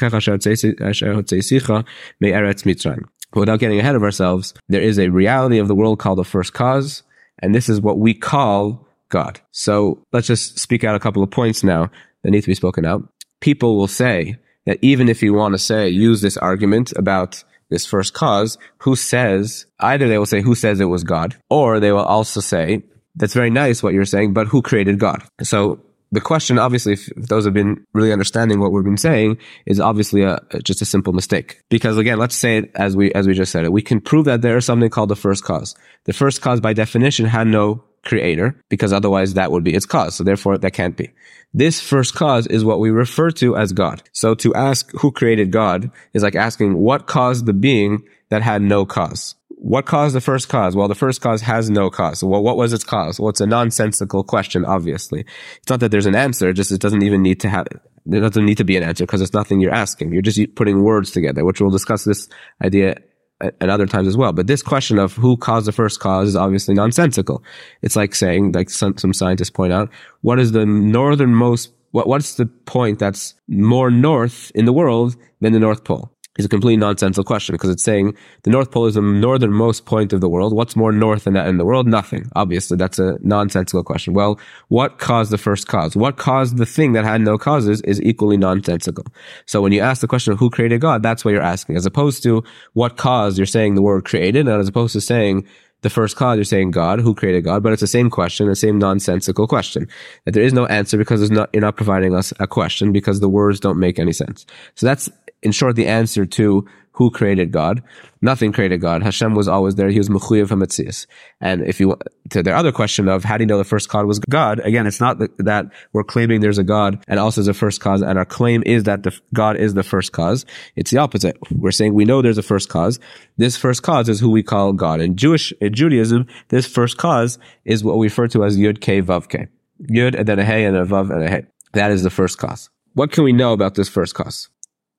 [2.21, 3.05] Me'eretz Mitzrayim.
[3.35, 6.53] Without getting ahead of ourselves, there is a reality of the world called the first
[6.53, 7.03] cause,
[7.39, 9.41] and this is what we call God.
[9.51, 11.91] So let's just speak out a couple of points now
[12.23, 13.09] that need to be spoken out.
[13.41, 17.87] People will say that even if you want to say, use this argument about this
[17.87, 21.91] first cause, who says, either they will say, who says it was God, or they
[21.91, 22.83] will also say,
[23.17, 25.23] that's very nice what you're saying, but who created God?
[25.43, 25.81] So
[26.13, 30.23] the question, obviously, if, those have been really understanding what we've been saying, is obviously
[30.23, 31.63] a, just a simple mistake.
[31.71, 34.27] Because again, let's say it as we as we just said it, we can prove
[34.27, 35.75] that there is something called the first cause.
[36.05, 40.15] The first cause, by definition, had no creator, because otherwise that would be its cause.
[40.15, 41.11] So therefore, that can't be.
[41.55, 44.03] This first cause is what we refer to as God.
[44.13, 48.61] So to ask who created God is like asking what caused the being that had
[48.61, 49.35] no cause.
[49.65, 50.75] What caused the first cause?
[50.75, 52.25] Well, the first cause has no cause.
[52.25, 53.21] Well, what was its cause?
[53.21, 55.25] Well, it's a nonsensical question, obviously.
[55.59, 57.69] It's not that there's an answer, just it doesn't even need to have,
[58.05, 60.13] there doesn't need to be an answer because it's nothing you're asking.
[60.13, 62.29] You're just putting words together, which we'll discuss this
[62.61, 62.97] idea
[63.41, 64.33] at other times as well.
[64.33, 67.45] But this question of who caused the first cause is obviously nonsensical.
[67.83, 69.91] It's like saying, like some, some scientists point out,
[70.23, 75.53] what is the northernmost, what, what's the point that's more north in the world than
[75.53, 76.13] the North Pole?
[76.39, 80.13] Is a completely nonsensical question because it's saying the North Pole is the northernmost point
[80.13, 80.55] of the world.
[80.55, 81.87] What's more north than that in the world?
[81.87, 82.31] Nothing.
[82.35, 84.15] Obviously, that's a nonsensical question.
[84.15, 85.95] Well, what caused the first cause?
[85.95, 89.05] What caused the thing that had no causes is equally nonsensical.
[89.47, 91.77] So when you ask the question of who created God, that's what you're asking.
[91.77, 92.43] As opposed to
[92.73, 95.47] what caused, you're saying the word created, and as opposed to saying
[95.83, 98.57] the first cause, you're saying God, who created God, but it's the same question, the
[98.57, 99.89] same nonsensical question.
[100.25, 103.21] That there is no answer because it's not, you're not providing us a question because
[103.21, 104.47] the words don't make any sense.
[104.77, 105.11] So that's
[105.43, 107.83] in short, the answer to who created God.
[108.21, 109.03] Nothing created God.
[109.03, 109.89] Hashem was always there.
[109.89, 111.07] He was Mechuyev HaMetzias.
[111.41, 111.97] And if you,
[112.31, 114.61] to their other question of how do you know the first God was God?
[114.61, 118.03] Again, it's not that we're claiming there's a God and also there's a first cause
[118.03, 120.45] and our claim is that the, God is the first cause.
[120.77, 121.39] It's the opposite.
[121.51, 123.01] We're saying we know there's a first cause.
[123.39, 125.01] This first cause is who we call God.
[125.01, 129.01] In Jewish, in Judaism, this first cause is what we refer to as Yud K
[129.01, 129.49] Vav K.
[129.91, 131.47] Yud and then a Hey and a Vav and a Hey.
[131.73, 132.69] That is the first cause.
[132.93, 134.51] What can we know about this first cause?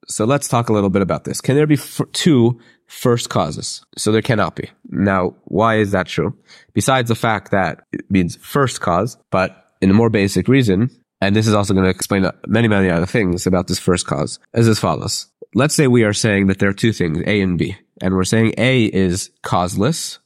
[0.08, 1.42] So let's talk a little bit about this.
[1.42, 3.86] Can there be f- two first causes?
[3.98, 4.70] So there cannot be.
[4.90, 6.38] Now, why is that true?
[6.74, 10.90] Besides the fact that it means first cause, but in a more basic reason,
[11.22, 14.06] and this is also going to explain uh, many, many other things about this first
[14.06, 15.28] cause, as as follows.
[15.56, 18.24] Let's say we are saying that there are two things, A and B, and we're
[18.24, 20.20] saying A is causeless,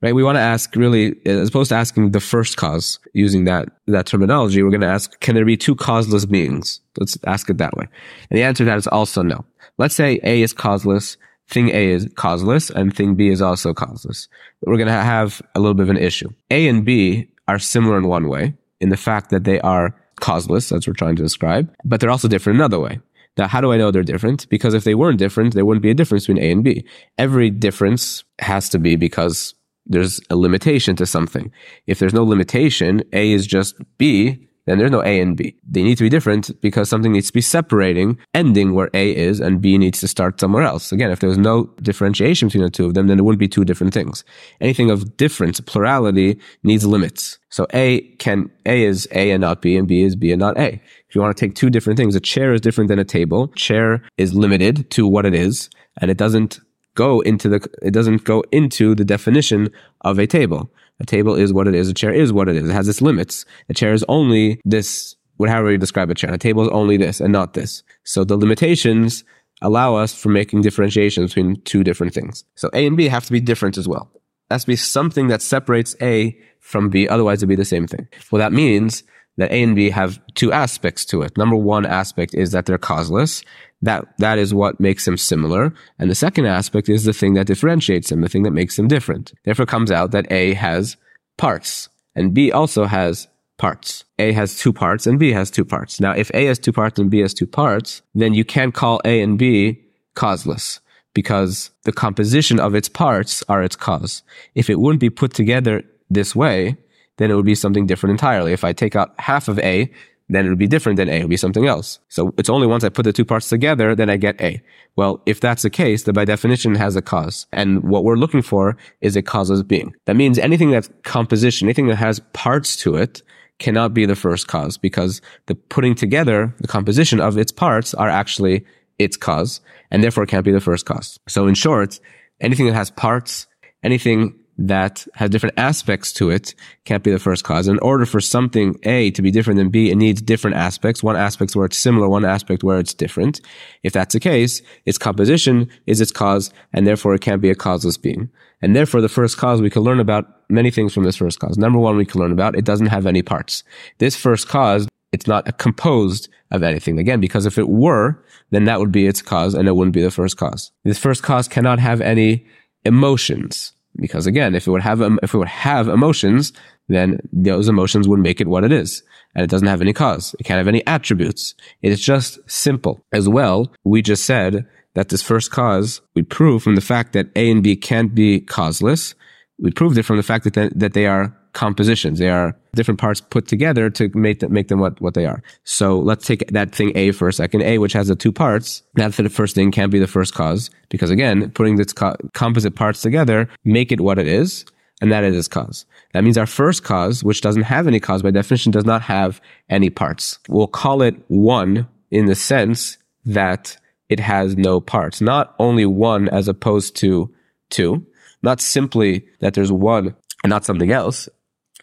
[0.00, 0.14] right?
[0.14, 4.06] We want to ask really, as opposed to asking the first cause using that, that
[4.06, 6.80] terminology, we're going to ask, can there be two causeless beings?
[6.98, 7.86] Let's ask it that way.
[8.30, 9.44] And the answer to that is also no.
[9.78, 11.16] Let's say A is causeless,
[11.48, 14.28] thing A is causeless, and thing B is also causeless.
[14.62, 16.30] We're going to have a little bit of an issue.
[16.50, 20.72] A and B are similar in one way, in the fact that they are causeless,
[20.72, 23.00] as we're trying to describe, but they're also different another way.
[23.38, 24.48] Now, how do I know they're different?
[24.48, 26.84] Because if they weren't different, there wouldn't be a difference between A and B.
[27.16, 29.54] Every difference has to be because
[29.86, 31.50] there's a limitation to something.
[31.86, 35.56] If there's no limitation, A is just B, then there's no A and B.
[35.68, 39.40] They need to be different because something needs to be separating, ending where A is,
[39.40, 40.92] and B needs to start somewhere else.
[40.92, 43.48] Again, if there was no differentiation between the two of them, then it wouldn't be
[43.48, 44.24] two different things.
[44.60, 47.38] Anything of difference, plurality, needs limits.
[47.50, 50.56] So A can, A is A and not B, and B is B and not
[50.58, 50.80] A.
[51.08, 53.48] If you want to take two different things, a chair is different than a table.
[53.48, 55.68] Chair is limited to what it is,
[56.00, 56.60] and it doesn't
[56.94, 59.70] go into the, it doesn't go into the definition
[60.02, 60.70] of a table.
[61.00, 61.88] A table is what it is.
[61.88, 62.68] A chair is what it is.
[62.68, 63.44] It has its limits.
[63.68, 66.32] A chair is only this, whatever you describe a chair.
[66.32, 67.82] A table is only this and not this.
[68.04, 69.24] So the limitations
[69.62, 72.44] allow us for making differentiations between two different things.
[72.56, 74.10] So A and B have to be different as well.
[74.50, 77.86] It has to be something that separates A from B, otherwise it'd be the same
[77.86, 78.06] thing.
[78.30, 79.02] Well, that means
[79.36, 81.36] that A and B have two aspects to it.
[81.36, 83.42] Number one aspect is that they're causeless.
[83.80, 85.74] That, that is what makes them similar.
[85.98, 88.88] And the second aspect is the thing that differentiates them, the thing that makes them
[88.88, 89.32] different.
[89.44, 90.96] Therefore comes out that A has
[91.36, 94.04] parts and B also has parts.
[94.18, 96.00] A has two parts and B has two parts.
[96.00, 99.00] Now, if A has two parts and B has two parts, then you can't call
[99.04, 99.82] A and B
[100.14, 100.80] causeless
[101.14, 104.22] because the composition of its parts are its cause.
[104.54, 106.76] If it wouldn't be put together this way,
[107.22, 108.52] then it would be something different entirely.
[108.52, 109.90] If I take out half of A,
[110.28, 111.18] then it would be different than A.
[111.18, 111.98] It would be something else.
[112.08, 114.62] So it's only once I put the two parts together, then I get A.
[114.96, 117.46] Well, if that's the case, then by definition has a cause.
[117.52, 119.94] And what we're looking for is a causeless being.
[120.06, 123.22] That means anything that's composition, anything that has parts to it,
[123.58, 128.08] cannot be the first cause because the putting together, the composition of its parts are
[128.08, 128.64] actually
[128.98, 131.18] its cause and therefore it can't be the first cause.
[131.28, 132.00] So in short,
[132.40, 133.46] anything that has parts,
[133.82, 137.68] anything that has different aspects to it can't be the first cause.
[137.68, 141.02] In order for something A to be different than B, it needs different aspects.
[141.02, 143.40] One aspect where it's similar, one aspect where it's different.
[143.82, 147.54] If that's the case, its composition is its cause, and therefore it can't be a
[147.54, 148.30] causeless being.
[148.60, 151.58] And therefore, the first cause, we can learn about many things from this first cause.
[151.58, 153.64] Number one, we can learn about it doesn't have any parts.
[153.98, 156.98] This first cause, it's not composed of anything.
[156.98, 160.02] Again, because if it were, then that would be its cause and it wouldn't be
[160.02, 160.70] the first cause.
[160.84, 162.46] This first cause cannot have any
[162.84, 163.72] emotions.
[163.96, 166.52] Because again, if it would have, if it would have emotions,
[166.88, 169.02] then those emotions would make it what it is.
[169.34, 170.34] And it doesn't have any cause.
[170.38, 171.54] It can't have any attributes.
[171.82, 173.04] It's just simple.
[173.12, 177.30] As well, we just said that this first cause, we prove from the fact that
[177.36, 179.14] A and B can't be causeless.
[179.58, 182.18] We proved it from the fact that, that they are compositions.
[182.18, 185.42] They are different parts put together to make them, make them what, what they are.
[185.64, 187.62] So let's take that thing A for a second.
[187.62, 190.70] A, which has the two parts, that the first thing can't be the first cause
[190.88, 194.64] because again, putting its co- composite parts together make it what it is.
[195.00, 195.84] And that is its cause.
[196.12, 199.40] That means our first cause, which doesn't have any cause by definition, does not have
[199.68, 200.38] any parts.
[200.48, 203.76] We'll call it one in the sense that
[204.08, 205.20] it has no parts.
[205.20, 207.34] Not only one as opposed to
[207.68, 208.06] two,
[208.42, 211.28] not simply that there's one and not something else,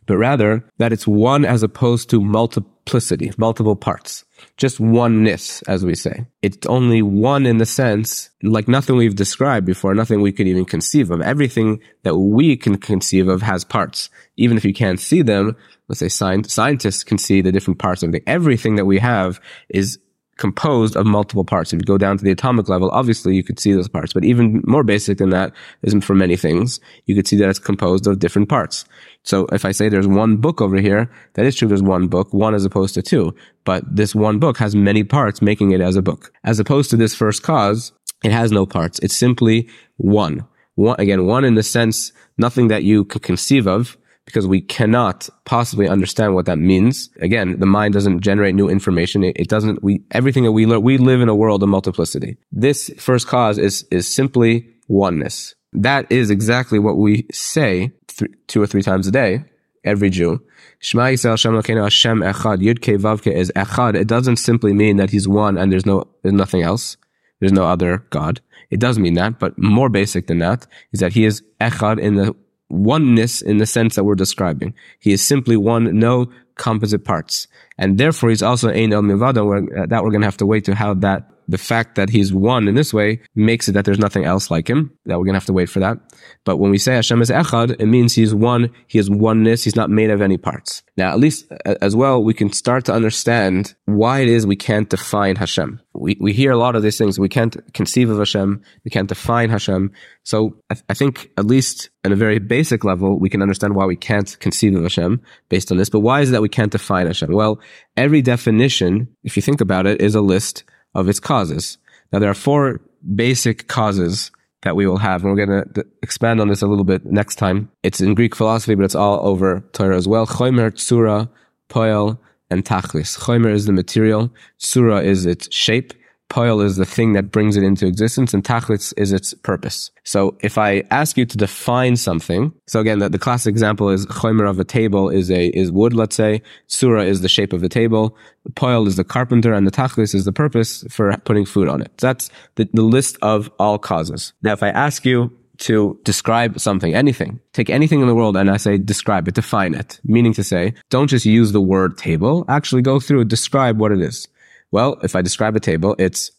[0.09, 4.25] but rather that it's one as opposed to multiplicity, multiple parts.
[4.57, 6.25] Just oneness, as we say.
[6.41, 10.65] It's only one in the sense, like nothing we've described before, nothing we could even
[10.65, 11.21] conceive of.
[11.21, 14.09] Everything that we can conceive of has parts.
[14.35, 15.55] Even if you can't see them,
[15.89, 18.23] let's say scientists can see the different parts of it.
[18.25, 19.99] Everything that we have is
[20.39, 21.73] composed of multiple parts.
[21.73, 24.13] If you go down to the atomic level, obviously you could see those parts.
[24.13, 27.59] But even more basic than that, isn't for many things, you could see that it's
[27.59, 28.85] composed of different parts.
[29.23, 31.67] So if I say there's one book over here, that is true.
[31.67, 33.35] There's one book, one as opposed to two.
[33.65, 36.31] But this one book has many parts making it as a book.
[36.43, 37.91] As opposed to this first cause,
[38.23, 38.99] it has no parts.
[38.99, 40.45] It's simply one.
[40.75, 43.97] One, again, one in the sense, nothing that you can conceive of
[44.29, 47.09] because we cannot possibly understand what that means.
[47.19, 49.23] Again, the mind doesn't generate new information.
[49.23, 52.37] It, it, doesn't, we, everything that we learn, we live in a world of multiplicity.
[52.51, 55.55] This first cause is, is simply oneness.
[55.73, 59.45] That is exactly what we say th- two or three times a day,
[59.83, 60.43] every Jew.
[60.77, 63.95] Shema Yisrael Hashem Elokeinu Hashem Echad Yud Ke Vav Ke is Echad.
[63.95, 66.97] It doesn't simply mean that he's one and there's no, there's nothing else.
[67.39, 68.41] There's no other God.
[68.69, 72.13] It does mean that, but more basic than that is that he is Echad in
[72.13, 72.35] the
[72.69, 74.73] oneness in the sense that we're describing.
[74.99, 77.47] He is simply one, no composite parts.
[77.79, 80.65] And therefore he's also Ein El where, uh, that we're going to have to wait
[80.65, 83.97] to how that the fact that he's one in this way makes it that there's
[83.97, 84.91] nothing else like him.
[85.07, 85.97] That we're gonna have to wait for that.
[86.45, 88.69] But when we say Hashem is Echad, it means he's one.
[88.85, 89.63] He has oneness.
[89.63, 90.83] He's not made of any parts.
[90.95, 94.89] Now, at least as well, we can start to understand why it is we can't
[94.89, 95.81] define Hashem.
[95.95, 97.19] We we hear a lot of these things.
[97.19, 98.61] We can't conceive of Hashem.
[98.85, 99.91] We can't define Hashem.
[100.23, 103.75] So I, th- I think at least at a very basic level, we can understand
[103.75, 105.89] why we can't conceive of Hashem based on this.
[105.89, 107.33] But why is it that we can't define Hashem?
[107.33, 107.59] Well,
[107.97, 110.63] every definition, if you think about it, is a list
[110.95, 111.77] of its causes.
[112.11, 112.81] Now there are four
[113.15, 116.83] basic causes that we will have, and we're going to expand on this a little
[116.83, 117.71] bit next time.
[117.83, 120.27] It's in Greek philosophy, but it's all over Torah as well.
[120.27, 121.29] Chomer, tsura,
[121.69, 123.17] poel, and tachlis.
[123.17, 125.93] Chomer is the material, tsura is its shape,
[126.29, 129.89] Poil is the thing that brings it into existence and tachlis is its purpose.
[130.03, 134.05] So if I ask you to define something, so again, the, the classic example is
[134.05, 136.41] chomer of a table is a, is wood, let's say.
[136.67, 138.15] Tsura is the shape of the table.
[138.55, 141.91] Poil is the carpenter and the tachlis is the purpose for putting food on it.
[141.97, 144.33] That's the, the list of all causes.
[144.43, 148.49] Now, if I ask you to describe something, anything, take anything in the world and
[148.49, 152.45] I say describe it, define it, meaning to say, don't just use the word table,
[152.47, 154.27] actually go through, describe what it is.
[154.71, 156.31] Well, if I describe a table, it's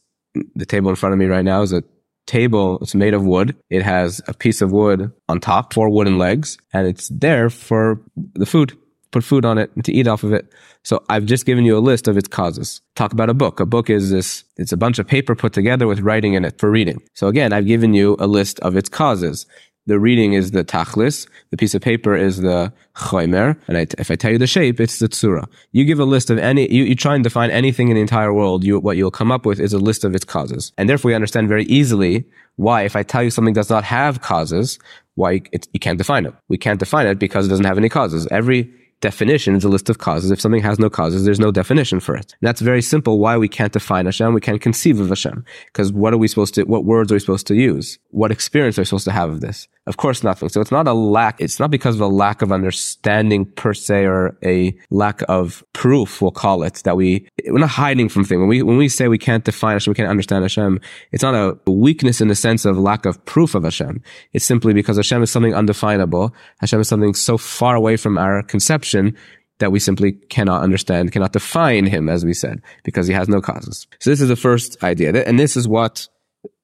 [0.54, 1.82] the table in front of me right now is a
[2.26, 2.78] table.
[2.80, 3.56] It's made of wood.
[3.70, 8.00] It has a piece of wood on top, four wooden legs, and it's there for
[8.34, 8.76] the food.
[9.10, 10.52] Put food on it and to eat off of it.
[10.84, 12.80] So I've just given you a list of its causes.
[12.94, 13.59] Talk about a book.
[13.59, 16.61] A book is this, it's a bunch of paper put together with writing in it
[16.61, 17.02] for reading.
[17.14, 19.46] So again, I've given you a list of its causes.
[19.87, 21.26] The reading is the tachlis.
[21.51, 23.59] The piece of paper is the chaymer.
[23.66, 25.47] And I, if I tell you the shape, it's the tsura.
[25.72, 28.33] You give a list of any, you, you try and define anything in the entire
[28.33, 30.72] world, you, what you'll come up with is a list of its causes.
[30.76, 32.24] And therefore you understand very easily
[32.57, 34.78] why if I tell you something does not have causes,
[35.14, 36.35] why it, you can't define it.
[36.49, 38.28] We can't define it because it doesn't have any causes.
[38.31, 40.30] Every definition is a list of causes.
[40.30, 42.34] If something has no causes, there's no definition for it.
[42.40, 45.44] And that's very simple why we can't define Hashem, we can't conceive of Hashem.
[45.66, 47.98] Because what are we supposed to, what words are we supposed to use?
[48.11, 49.68] What experience are we supposed to have of this?
[49.91, 50.49] Of course, nothing.
[50.51, 54.05] So it's not a lack, it's not because of a lack of understanding per se
[54.05, 58.38] or a lack of proof, we'll call it, that we, we're not hiding from things.
[58.38, 60.78] When we, when we say we can't define Hashem, we can't understand Hashem,
[61.11, 64.01] it's not a weakness in the sense of lack of proof of Hashem.
[64.32, 66.32] It's simply because Hashem is something undefinable.
[66.61, 69.16] Hashem is something so far away from our conception
[69.59, 73.41] that we simply cannot understand, cannot define him, as we said, because he has no
[73.41, 73.88] causes.
[73.99, 75.12] So this is the first idea.
[75.24, 76.07] And this is what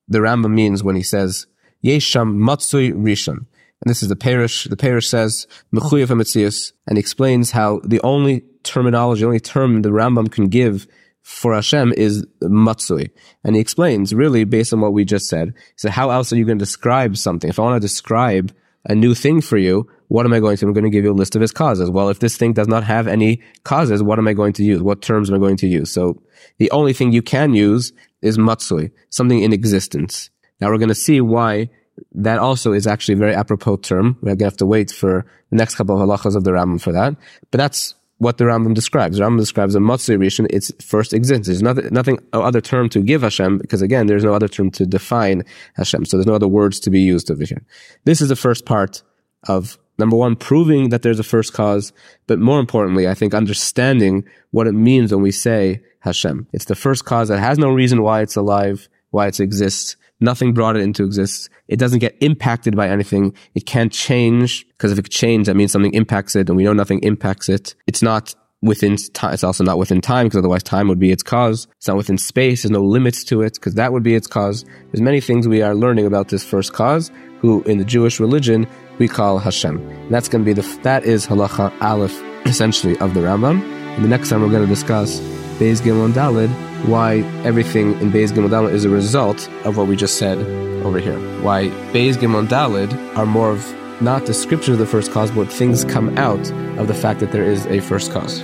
[0.06, 1.48] the Rambam means when he says,
[1.84, 3.38] Yesham Matsui Rishon.
[3.38, 4.64] And this is the parish.
[4.64, 9.90] The parish says Mechuyev Hametzius, and explains how the only terminology, the only term the
[9.90, 10.86] Rambam can give
[11.22, 13.10] for Hashem is Matsui.
[13.44, 16.44] And he explains, really, based on what we just said, said, how else are you
[16.44, 17.50] going to describe something?
[17.50, 18.54] If I want to describe
[18.84, 20.66] a new thing for you, what am I going to?
[20.66, 21.90] I'm going to give you a list of its causes.
[21.90, 24.80] Well, if this thing does not have any causes, what am I going to use?
[24.80, 25.90] What terms am I going to use?
[25.90, 26.22] So
[26.58, 30.30] the only thing you can use is matsui, something in existence.
[30.60, 31.70] Now we're going to see why
[32.12, 34.16] that also is actually a very apropos term.
[34.20, 36.80] We're going to have to wait for the next couple of halachas of the Rambam
[36.80, 37.16] for that.
[37.50, 39.18] But that's what the Rambam describes.
[39.18, 41.46] The Rambam describes a Matsui Rishon, its first existence.
[41.46, 44.70] There's nothing, nothing, no other term to give Hashem, because again, there's no other term
[44.72, 45.42] to define
[45.74, 46.06] Hashem.
[46.06, 47.64] So there's no other words to be used over here.
[48.04, 49.02] This is the first part
[49.48, 51.92] of number one, proving that there's a first cause,
[52.26, 56.46] but more importantly, I think understanding what it means when we say Hashem.
[56.52, 60.52] It's the first cause that has no reason why it's alive, why it exists, Nothing
[60.52, 61.48] brought it into existence.
[61.68, 63.34] It doesn't get impacted by anything.
[63.54, 66.72] It can't change because if it changes, that means something impacts it and we know
[66.72, 67.74] nothing impacts it.
[67.86, 69.34] It's not within time.
[69.34, 71.68] It's also not within time because otherwise time would be its cause.
[71.76, 72.62] It's not within space.
[72.62, 74.64] There's no limits to it because that would be its cause.
[74.90, 77.10] There's many things we are learning about this first cause
[77.40, 78.66] who in the Jewish religion
[78.98, 79.86] we call Hashem.
[79.86, 83.60] And that's going to be the, that is halacha aleph essentially of the Rambam.
[83.96, 85.20] And the next time we're going to discuss
[85.58, 86.48] Beis Gimel and Dalid,
[86.86, 90.38] why everything in Beis Gimel Dalid is a result of what we just said
[90.84, 91.18] over here.
[91.42, 95.84] Why Beis Gimel Dalid are more of not description of the first cause, but things
[95.84, 98.40] come out of the fact that there is a first cause.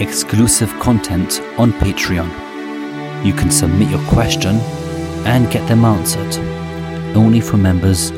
[0.00, 2.28] Exclusive content on Patreon.
[3.24, 4.56] You can submit your question
[5.26, 6.36] and get them answered
[7.16, 8.10] only for members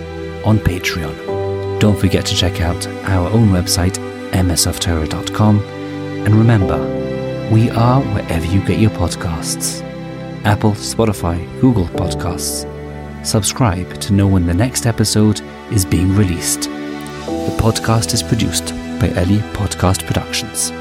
[0.44, 1.80] on Patreon.
[1.80, 3.98] Don't forget to check out our own website
[4.32, 5.75] msoftorah.com.
[6.26, 6.76] And remember,
[7.52, 9.80] we are wherever you get your podcasts
[10.44, 12.66] Apple, Spotify, Google Podcasts.
[13.24, 16.62] Subscribe to know when the next episode is being released.
[16.62, 18.70] The podcast is produced
[19.00, 20.72] by Eli Podcast Productions.